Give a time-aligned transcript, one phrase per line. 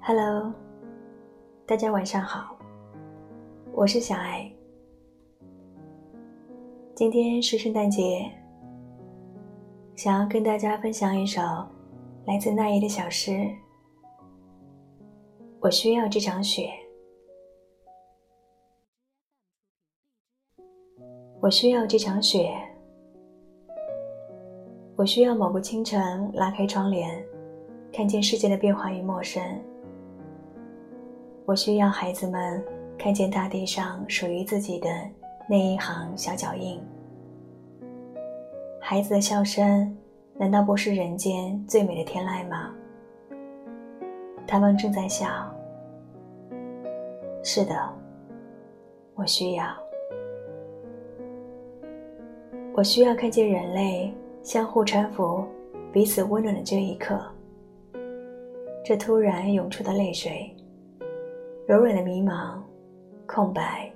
[0.00, 0.54] Hello，
[1.66, 2.57] 大家晚上好，
[3.78, 4.50] 我是小爱。
[6.96, 8.28] 今天是圣诞节，
[9.94, 11.40] 想要跟大家分享一首
[12.26, 13.48] 来自那夜的小诗。
[15.60, 16.72] 我需要这场雪，
[21.40, 22.50] 我需要这场雪，
[24.96, 27.24] 我需要某个清晨拉开窗帘，
[27.92, 29.40] 看见世界的变化与陌生。
[31.46, 32.60] 我需要孩子们
[32.98, 34.90] 看见大地上属于自己的
[35.48, 36.78] 那一行小脚印。
[38.80, 39.96] 孩子的笑声，
[40.34, 42.74] 难道不是人间最美的天籁吗？
[44.46, 45.28] 他们正在笑。
[47.44, 47.74] 是的，
[49.14, 49.66] 我需要。
[52.74, 55.44] 我需要看见人类相互搀扶、
[55.92, 57.20] 彼此温暖的这一刻。
[58.84, 60.54] 这突然涌出的泪水。
[61.66, 62.58] 柔软的迷茫，
[63.28, 63.92] 空白，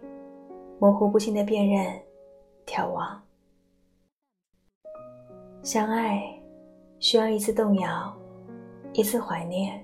[0.78, 1.98] 模糊不清的辨认，
[2.66, 3.20] 眺望。
[5.62, 6.22] 相爱
[6.98, 8.14] 需要一次动摇，
[8.92, 9.82] 一次怀念，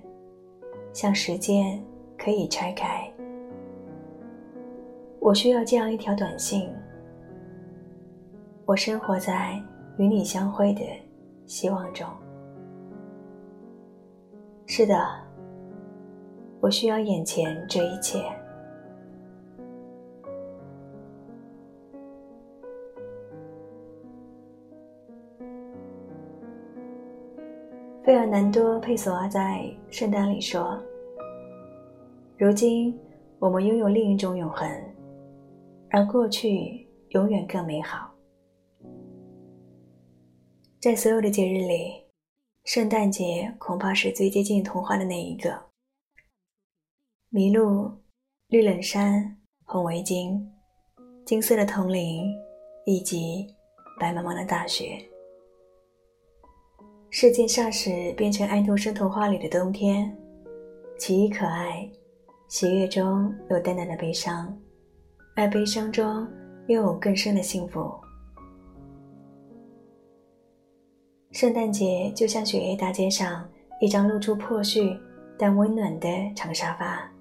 [0.93, 1.83] 像时间
[2.15, 3.11] 可以拆开。
[5.19, 6.69] 我需要这样一条短信。
[8.65, 9.59] 我生活在
[9.97, 10.81] 与你相会的
[11.47, 12.07] 希望中。
[14.67, 14.95] 是的。
[16.61, 18.23] 我需要眼前这一切。
[28.09, 29.39] 费尔南多·佩索阿在
[29.95, 30.81] 《圣诞》里说
[32.39, 32.99] ：“如今
[33.37, 34.67] 我们拥有另一种永恒，
[35.91, 38.11] 而过去永远更美好。”
[40.81, 42.03] 在所有的节日里，
[42.63, 45.51] 圣诞节恐怕是最接近童话的那一个。
[47.31, 47.91] 麋鹿、
[48.47, 50.43] 绿冷衫、红围巾、
[51.27, 52.25] 金色的铜铃，
[52.87, 53.45] 以及
[53.99, 54.97] 白茫茫的大雪。
[57.11, 60.15] 世界霎时变成安徒生童话里的冬天，
[60.99, 61.89] 奇异可爱，
[62.47, 64.55] 喜悦中有淡淡的悲伤，
[65.35, 66.27] 而悲伤中
[66.67, 67.91] 又有更深的幸福。
[71.31, 73.47] 圣诞节就像雪夜大街上
[73.81, 74.95] 一张露出破絮
[75.35, 77.11] 但温暖的长沙发。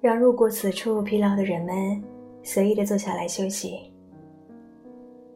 [0.00, 2.02] 让路过此处疲劳的人们
[2.42, 3.92] 随意的坐下来休息，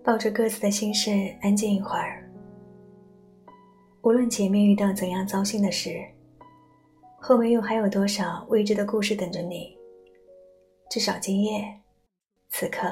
[0.02, 2.26] 抱着各自的心事安静一会儿。
[4.02, 6.02] 无论前面遇到怎样糟心的事，
[7.18, 9.76] 后面又还有多少未知的故事等着你。
[10.88, 11.62] 至少今夜，
[12.48, 12.90] 此刻，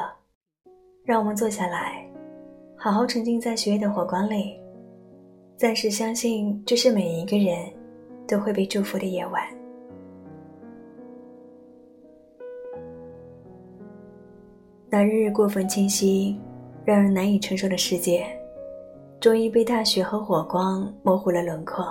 [1.04, 2.06] 让我们坐下来，
[2.76, 4.60] 好好沉浸在雪夜的火光里，
[5.56, 7.56] 暂时相信这是每一个人
[8.26, 9.42] 都会被祝福的夜晚。
[14.90, 16.38] 那日日过分清晰、
[16.84, 18.26] 让人难以承受的世界，
[19.20, 21.84] 终于被大雪和火光模糊了轮廓。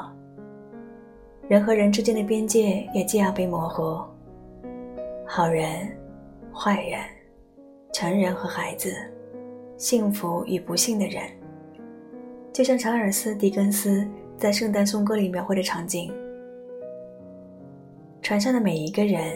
[1.50, 4.02] 人和人之间的边界也即要被模糊。
[5.26, 5.88] 好人、
[6.54, 7.00] 坏人、
[7.92, 8.94] 成人和孩子、
[9.76, 11.24] 幸福与不幸的人，
[12.54, 14.08] 就像查尔斯·狄更斯
[14.38, 16.14] 在《圣诞颂歌》里描绘的场景：
[18.22, 19.34] 船上的每一个人，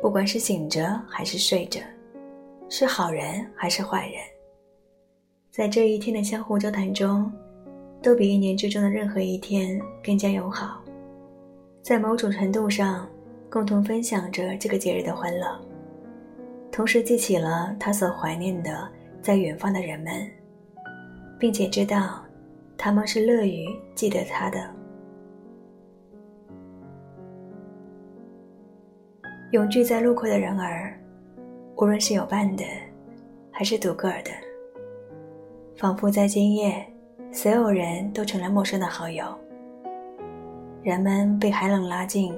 [0.00, 1.78] 不管是醒着还是睡着。
[2.70, 4.16] 是好人还是坏人，
[5.58, 7.28] 在这一天的相互交谈中，
[8.00, 10.80] 都比一年之中的任何一天更加友好。
[11.82, 13.08] 在某种程度上，
[13.50, 15.60] 共同分享着这个节日的欢乐，
[16.70, 18.88] 同时记起了他所怀念的
[19.20, 20.30] 在远方的人们，
[21.40, 22.24] 并且知道
[22.76, 23.66] 他们是乐于
[23.96, 24.64] 记得他的。
[29.50, 30.96] 永聚在路口的人儿。
[31.74, 32.64] 无论是有伴的，
[33.50, 34.30] 还是独个儿的，
[35.78, 36.84] 仿佛在今夜，
[37.32, 39.24] 所有人都成了陌生的好友。
[40.82, 42.36] 人们被寒冷拉近，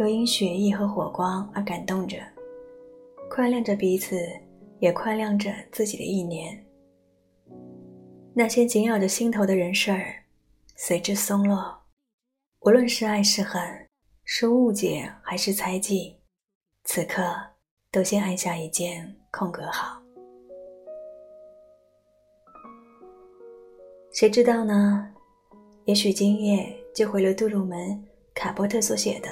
[0.00, 2.18] 又因雪意和火光而感动着，
[3.30, 4.18] 宽谅着彼此，
[4.80, 6.60] 也宽谅着自己的一年。
[8.34, 10.24] 那些紧咬着心头的人事儿，
[10.74, 11.82] 随之松落。
[12.62, 13.62] 无论是爱是恨，
[14.24, 16.16] 是误解还是猜忌，
[16.82, 17.22] 此刻。
[17.92, 20.05] 都先按下一键空格好。
[24.16, 25.06] 谁知道呢？
[25.84, 27.90] 也许今夜就回了杜鲁门·
[28.32, 29.28] 卡波特所写的：“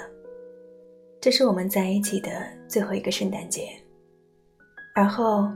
[1.23, 2.31] 这是我们在一起的
[2.69, 3.71] 最后一个圣诞节。”
[4.95, 5.51] 而后，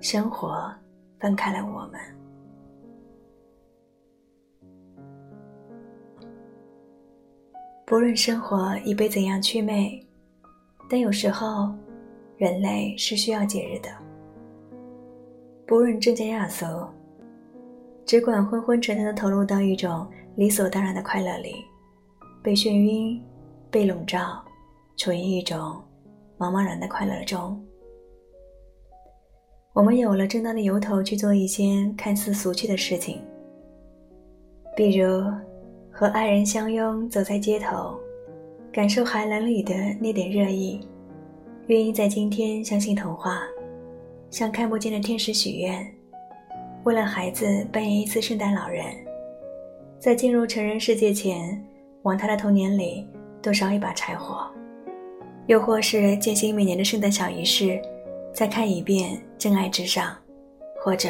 [0.00, 0.74] 生活
[1.20, 2.00] 分开了我们。
[7.86, 10.04] 不论生活已被怎样祛魅，
[10.90, 11.72] 但有时候，
[12.36, 13.88] 人类是需要节日的。
[15.64, 16.66] 不论真假亚俗。
[18.06, 20.06] 只管昏昏沉沉的投入到一种
[20.36, 21.54] 理所当然的快乐里，
[22.42, 23.22] 被眩晕，
[23.70, 24.44] 被笼罩，
[24.96, 25.82] 处于一种
[26.36, 27.58] 茫茫然的快乐中。
[29.72, 33.20] 我们有了正当的由头去做一些看似俗气的事情，
[34.76, 35.22] 比如
[35.90, 37.98] 和爱人相拥走在街头，
[38.72, 40.80] 感受寒冷里的那点热意，
[41.68, 43.42] 愿意在今天相信童话，
[44.30, 45.93] 向看不见的天使许愿。
[46.84, 48.84] 为了孩子扮演一次圣诞老人，
[49.98, 51.58] 在进入成人世界前，
[52.02, 53.08] 往他的童年里
[53.40, 54.46] 多烧一把柴火；
[55.46, 57.80] 又或是进行每年的圣诞小仪式，
[58.34, 60.10] 再看一遍《真爱至上》，
[60.78, 61.08] 或者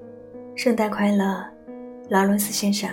[0.54, 1.42] “圣诞快乐，
[2.10, 2.90] 劳伦斯先生”。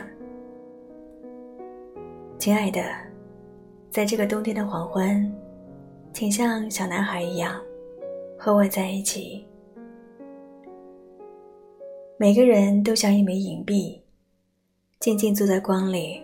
[2.39, 2.81] 亲爱的，
[3.89, 5.29] 在这个冬天的黄昏，
[6.13, 7.59] 请像小男孩一样
[8.39, 9.45] 和我在一起。
[12.17, 13.99] 每个人都像一枚银币，
[14.99, 16.21] 静静坐在光里，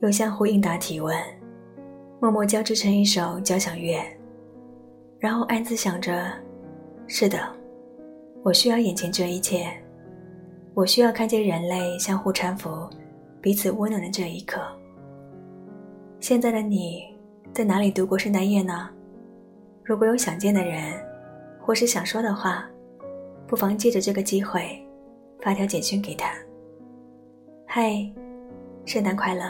[0.00, 1.16] 又相互应答提问，
[2.20, 4.02] 默默交织成一首交响乐，
[5.20, 6.28] 然后暗自想着：
[7.06, 7.38] 是的，
[8.42, 9.64] 我需要眼前这一切，
[10.74, 12.68] 我需要看见人类相互搀扶、
[13.40, 14.60] 彼此温暖的这一刻。
[16.18, 17.04] 现在的你
[17.54, 18.90] 在哪里度过圣诞夜呢？
[19.84, 21.00] 如果有想见的人，
[21.60, 22.68] 或是想说的话，
[23.50, 24.80] 不妨借着这个机会。
[25.42, 26.30] 发条简讯给他。
[27.66, 28.08] 嗨，
[28.84, 29.42] 圣诞快乐！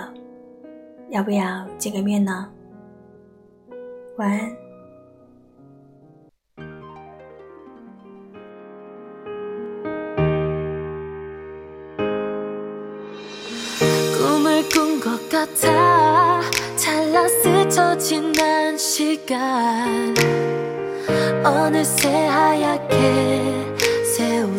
[1.10, 2.48] 要不要见个面呢？
[4.16, 4.56] 晚安。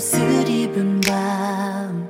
[0.02, 2.10] 옷을 입은 밤.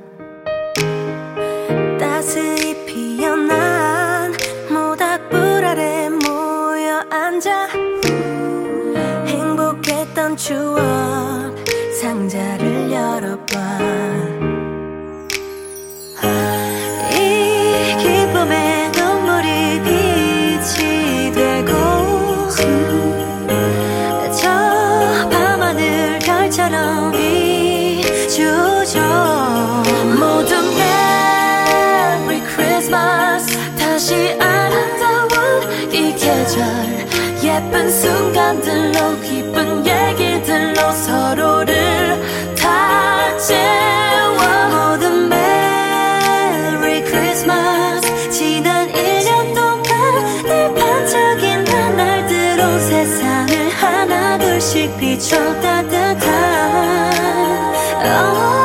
[2.00, 4.32] 따스히 피어난
[4.70, 7.68] 모닥불 아래 모여 앉아
[9.26, 10.80] 행복했던 추억
[12.00, 13.41] 상자를 열어
[37.42, 44.36] 예쁜 순간들로 기쁜 얘기들로 서로를 다 채워.
[44.90, 56.22] 모든 메리 크리스마스 지난 1년 동안 늘 반짝이는 날들로 세상을 하나 둘씩 비춰 따뜻한.
[58.04, 58.61] 오